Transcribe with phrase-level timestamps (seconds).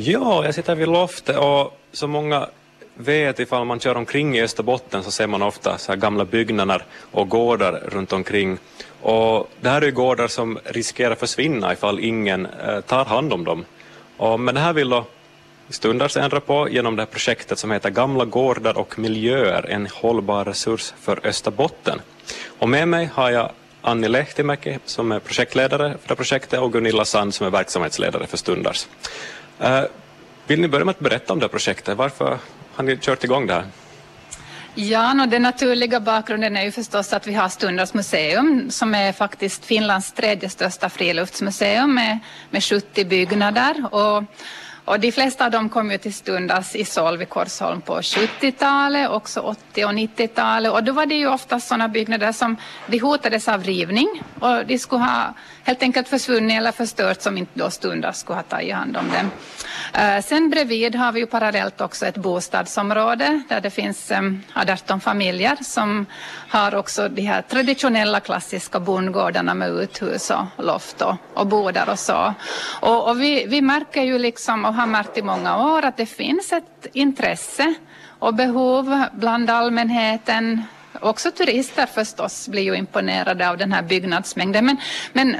[0.00, 2.48] Ja, jag sitter vid loftet och som många
[2.94, 6.84] vet ifall man kör omkring i Österbotten så ser man ofta så här gamla byggnader
[7.10, 8.58] och gårdar runt omkring.
[9.02, 13.44] Och det här är ju gårdar som riskerar försvinna ifall ingen eh, tar hand om
[13.44, 13.64] dem.
[14.16, 15.04] Och, men det här vill då
[15.68, 20.44] Stundars ändra på genom det här projektet som heter Gamla gårdar och miljöer, en hållbar
[20.44, 22.00] resurs för Österbotten.
[22.58, 23.50] Och med mig har jag
[23.82, 28.36] Anni Lehtimäki som är projektledare för det projektet och Gunilla Sand som är verksamhetsledare för
[28.36, 28.86] Stundars.
[29.60, 29.84] Eh,
[30.46, 31.96] vill ni börja med att berätta om det här projektet?
[31.96, 32.38] Varför
[32.74, 33.64] har ni kört igång det här?
[34.74, 39.12] Ja, no, den naturliga bakgrunden är ju förstås att vi har Stundas museum som är
[39.12, 42.18] faktiskt Finlands tredje största friluftsmuseum med,
[42.50, 43.94] med 70 byggnader.
[43.94, 44.24] Och
[44.88, 49.10] och de flesta av dem kom ju till Stundas i Solv i Korsholm på 70-talet,
[49.10, 50.72] också 80 och 90-talet.
[50.72, 52.56] Och då var det ju oftast sådana byggnader som
[52.86, 57.52] de hotades av rivning och de skulle ha helt enkelt försvunnit eller förstört som inte
[57.54, 59.30] då Stundas skulle ha tagit hand om dem.
[60.02, 64.42] Uh, sen bredvid har vi ju parallellt också ett bostadsområde där det finns eh, um,
[64.54, 66.06] 18 familjer som
[66.48, 71.98] har också de här traditionella klassiska bondgårdarna med uthus och loft och, och bodar och
[71.98, 72.34] så.
[72.80, 76.06] Och, och vi, vi märker ju liksom och har märkt i många år att det
[76.06, 77.74] finns ett intresse
[78.18, 80.62] och behov bland allmänheten.
[81.00, 84.66] Också turister förstås blir ju imponerade av den här byggnadsmängden.
[84.66, 84.76] Men,
[85.12, 85.36] men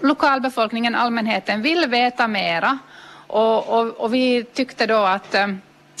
[0.00, 2.78] lokalbefolkningen, allmänheten vill veta mera.
[3.26, 5.46] Och, och, och vi tyckte då att eh,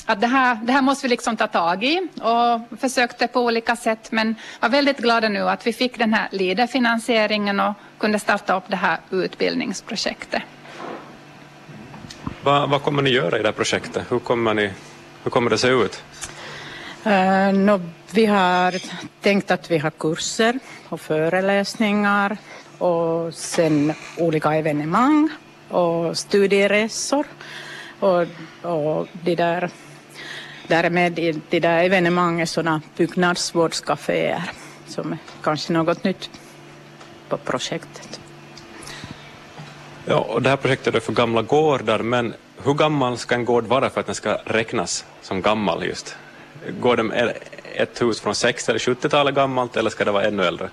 [0.06, 2.08] att det här, det här måste vi liksom ta tag i.
[2.20, 6.28] Och försökte på olika sätt men var väldigt glada nu att vi fick den här
[6.32, 10.42] LIDE-finansieringen och kunde starta upp det här utbildningsprojektet.
[12.44, 14.12] Vad, vad kommer ni göra i det här projektet?
[14.12, 14.70] Hur kommer, ni,
[15.22, 16.04] hur kommer det se ut?
[17.04, 18.74] Eh, uh, no, vi har
[19.20, 22.36] tänkt att vi har kurser och föreläsningar
[22.78, 25.28] och sen olika evenemang
[25.68, 27.26] och studieresor
[28.00, 28.26] och,
[28.62, 29.70] och de där
[30.66, 34.50] därmed i de där evenemangen sådana byggnadsvårdscaféer
[34.86, 36.30] som är kanske något nytt
[37.28, 38.21] på projektet.
[40.06, 43.66] Ja, och det här projektet är för gamla gårdar, men hur gammal ska en gård
[43.66, 46.16] vara för att den ska räknas som gammal just?
[46.80, 47.36] Gården, är
[47.74, 50.68] ett hus från 60 eller 70-talet gammalt eller ska det vara ännu äldre?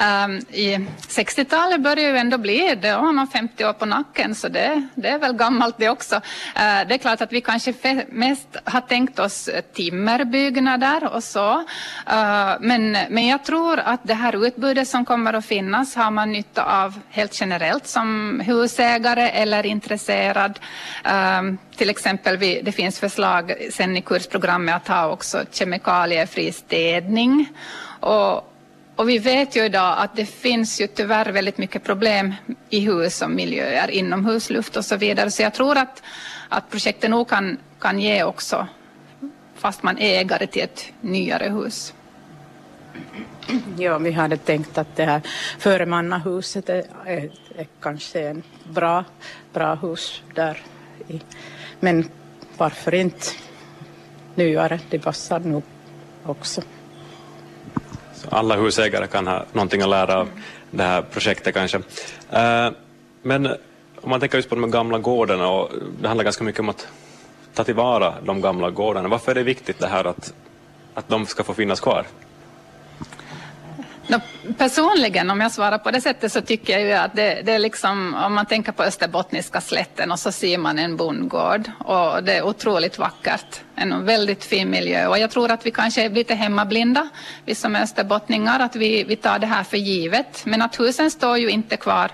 [0.00, 4.48] Um, I 60-talet börjar ju ändå bli, då har man 50 år på nacken så
[4.48, 6.16] det, det är väl gammalt det också.
[6.16, 6.20] Uh,
[6.88, 7.74] det är klart att vi kanske
[8.08, 11.52] mest har tänkt oss timmerbyggnader och så.
[11.52, 16.32] Uh, men, men jag tror att det här utbudet som kommer att finnas har man
[16.32, 20.58] nytta av helt generellt som husägare eller intresserad.
[21.38, 27.48] Um, till exempel, vi, det finns förslag sen i kursprogrammet att ha också kemikaliefri städning.
[28.00, 28.53] Och,
[28.96, 32.34] och vi vet ju idag att det finns ju tyvärr väldigt mycket problem
[32.70, 35.30] i hus och miljöer, inomhusluft och så vidare.
[35.30, 36.02] Så jag tror att,
[36.48, 38.66] att projektet nog kan, kan ge också,
[39.54, 41.94] fast man är ägare till ett nyare hus.
[43.78, 45.20] Ja, vi hade tänkt att det här
[45.58, 49.04] föremannahuset är, är, är kanske en bra,
[49.52, 50.62] bra hus där.
[51.08, 51.20] I,
[51.80, 52.08] men
[52.56, 53.26] varför inte
[54.34, 54.80] nyare?
[54.90, 55.62] Det passar nog
[56.24, 56.62] också
[58.30, 60.28] alla husägare kan ha någonting att lära av
[60.70, 61.78] det här projektet kanske.
[62.30, 62.70] Eh,
[63.22, 63.46] men
[64.00, 65.70] om man tänker just på de gamla gårdarna och
[66.00, 66.88] det handlar ganska mycket om att
[67.54, 69.08] ta tillvara de gamla gårdarna.
[69.08, 70.34] Varför är det viktigt det här att,
[70.94, 72.06] att de ska få finnas kvar?
[74.06, 74.20] No,
[74.58, 77.58] personligen, om jag svarar på det sättet, så tycker jag ju att det, det, är
[77.58, 82.32] liksom, om man tänker på Österbottniska slätten och så ser man en bondgård och det
[82.32, 83.60] är otroligt vackert.
[83.74, 87.08] En väldigt fin miljö och jag tror att vi kanske är lite hemmablinda,
[87.44, 90.46] vi som är österbottningar, att vi, vi tar det här för givet.
[90.46, 92.10] Men att husen står ju inte kvar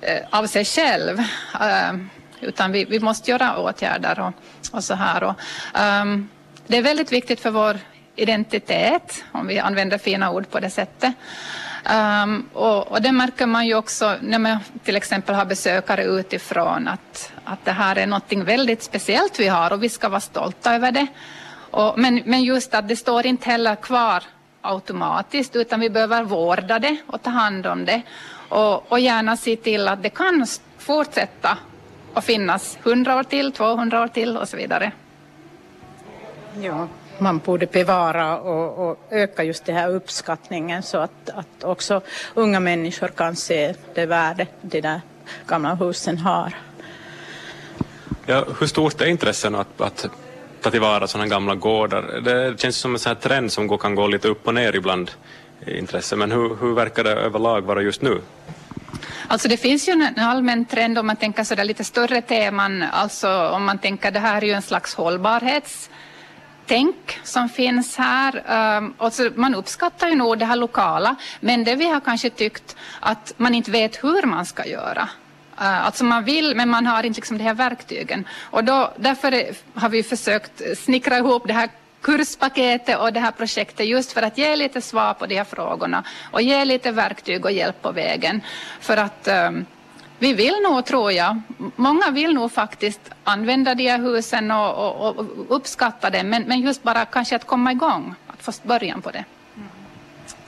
[0.00, 1.18] eh, av sig själv.
[1.60, 1.92] Eh,
[2.40, 4.32] utan vi, vi måste göra åtgärder och,
[4.76, 5.22] och så här.
[5.22, 5.34] Och,
[6.02, 6.28] um,
[6.66, 7.78] det är väldigt viktigt för vår
[8.16, 11.14] identitet, om vi använder fina ord på det sättet.
[12.24, 16.88] Um, och, och, det märker man ju också när man till exempel har besökare utifrån
[16.88, 20.74] att, att det här är något väldigt speciellt vi har och vi ska vara stolta
[20.74, 21.06] över det.
[21.70, 24.24] Och, men, men just att det står inte heller kvar
[24.60, 28.02] automatiskt utan vi behöver vårda det och ta hand om det
[28.48, 30.46] och, och gärna se till att det kan
[30.78, 31.58] fortsätta
[32.14, 34.92] att finnas 100 år till, 200 år till och så vidare.
[36.60, 36.88] Ja,
[37.20, 42.00] man borde bevara och, och, öka just den här uppskattningen så att, att också
[42.34, 45.00] unga människor kan se det värde de där
[45.46, 46.54] gamla husen har.
[48.26, 50.06] Ja, hur stort är intressen att, att
[50.60, 52.20] ta tillvara sådana gamla gårdar?
[52.20, 54.76] Det känns som en sån här trend som går, kan gå lite upp och ner
[54.76, 55.10] ibland,
[55.66, 58.20] intresse, men hur, hur verkar det överlag vara just nu?
[59.28, 63.48] Alltså det finns ju en allmän trend om man tänker sådär lite större teman, alltså
[63.48, 65.90] om man tänker det här är ju en slags hållbarhets
[66.70, 68.32] tänk som finns här.
[68.78, 68.94] Um,
[69.34, 73.54] man uppskattar ju nog det här lokala, men det vi har kanske tyckt att man
[73.54, 75.08] inte vet hur man ska göra.
[75.60, 78.24] Uh, alltså man vill, men man har inte liksom de här verktygen.
[78.50, 81.68] Och då, därför har vi försökt snickra ihop det här
[82.00, 86.04] kurspaketet och det här projektet just för att ge lite svar på de här frågorna
[86.32, 88.40] och ge lite verktyg och hjälp på vägen.
[88.80, 89.66] För att um,
[90.20, 91.40] vi vill nog, tror jag,
[91.76, 96.60] många vill nog faktiskt använda de här husen och, och, och uppskatta det, men, men
[96.60, 99.24] just bara kanske att komma igång, att få början på det.
[99.56, 99.68] Mm.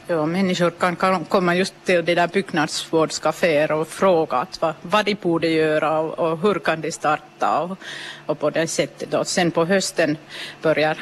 [0.07, 5.15] Ja, människor kan komma just till de där byggnadsvårdscaféer och fråga att vad, vad de
[5.15, 7.79] borde göra och, och hur kan de starta och,
[8.27, 9.15] och på det sättet.
[9.15, 10.17] Och sen på hösten
[10.63, 10.97] börjar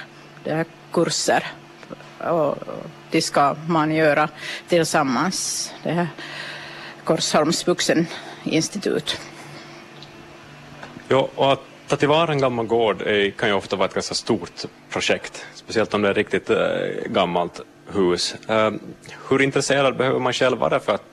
[0.44, 1.46] det här kurser
[2.18, 2.58] och
[3.10, 4.28] det ska man göra
[4.68, 5.72] tillsammans.
[5.82, 6.08] Det här
[7.04, 7.66] Korsholms
[8.44, 9.20] institut.
[11.08, 14.14] Ja, och att ta tillvara en gammal gård är, kan ju ofta vara ett ganska
[14.14, 16.58] stort projekt, speciellt om det är ett riktigt äh,
[17.06, 17.60] gammalt
[17.92, 18.34] hus.
[18.48, 18.70] Äh,
[19.28, 21.04] hur intresserad behöver man själv vara för att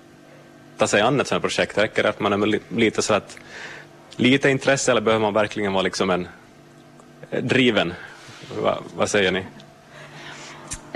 [0.78, 1.78] ta sig an ett sådant projekt?
[1.78, 3.38] Räcker det att man är lite så att
[4.16, 6.28] lite intresse eller behöver man verkligen vara liksom en
[7.32, 7.94] eh, driven?
[8.62, 9.46] Va, vad säger ni?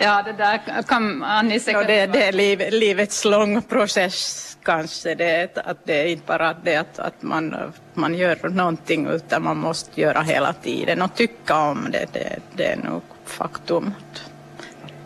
[0.04, 1.82] Ja, det där kan Annie säkert...
[1.82, 6.54] Ja, det, det är liv, livets lång process kanske det att det är inte bara
[6.54, 11.58] det att, att man, man gör någonting utan man måste göra hela tiden och tycka
[11.58, 12.06] om det.
[12.14, 13.94] Det, det är nog faktum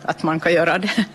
[0.02, 1.06] att man kan göra det.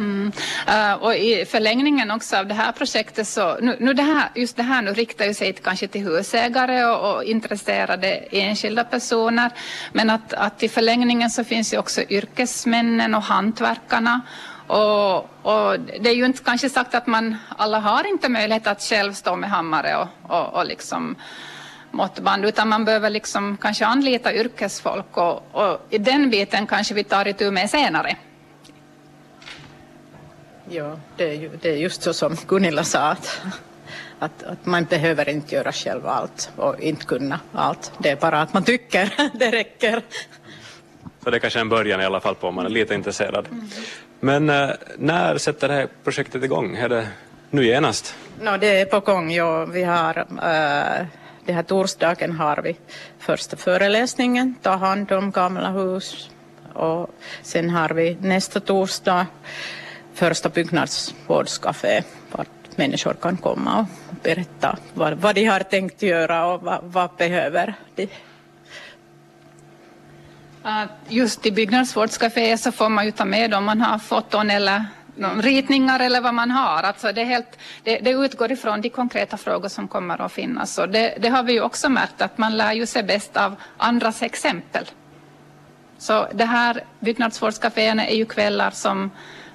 [0.00, 0.32] Mm.
[0.68, 4.56] Uh, och i förlängningen också av det här projektet så, nu, nu det här, just
[4.56, 9.50] det här nu riktar ju sig kanske till husägare och, och intresserade enskilda personer,
[9.92, 14.20] men att, att i förlängningen så finns ju också yrkesmännen och hantverkarna
[14.66, 18.82] och, och, det är ju inte kanske sagt att man alla har inte möjlighet att
[18.82, 21.16] själv stå med hammare och, och, och liksom
[21.90, 27.04] måttband utan man behöver liksom kanske anlita yrkesfolk och, och i den biten kanske vi
[27.04, 28.16] tar itu med senare.
[30.72, 33.40] Ja, det är, ju, det är just så som Gunilla sa att,
[34.18, 37.92] att, att, man behöver inte göra själv allt och inte kunna allt.
[37.98, 40.02] Det är bara att man tycker det räcker.
[41.24, 43.48] Så det är kanske en början i alla fall på om man är lite intresserad.
[43.50, 43.68] Mm.
[44.20, 46.76] Men eh, när sätter det här projektet igång?
[46.76, 47.08] Är det
[47.50, 48.14] nu genast?
[48.40, 49.64] No, det är på gång, ja.
[49.64, 51.06] Vi har, äh,
[51.44, 52.76] det här torsdagen har vi
[53.18, 56.30] första föreläsningen, ta hand om gamla hus.
[56.72, 57.10] Och
[57.42, 59.26] sen har vi nästa torsdag
[60.20, 62.02] första byggnadsvårdscafé
[62.32, 63.86] vart människor kan komma och
[64.22, 68.02] berätta vad, vad de har tänkt göra och vad, vad behöver de
[70.64, 74.84] uh, Just i byggnadsvårdscaféer så får man ju ta med om man har foton eller
[75.40, 76.82] ritningar eller vad man har.
[76.82, 80.78] Alltså det, helt, det, det, utgår ifrån de konkreta frågor som kommer att finnas.
[80.78, 83.54] Och det, det, har vi ju också märkt att man lär ju sig bäst av
[83.76, 84.84] andras exempel.
[85.98, 89.10] Så det här byggnadsvårdscaféerna är ju kvällar som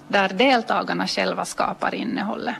[0.08, 2.56] där deltagarna själva skapar innehållet.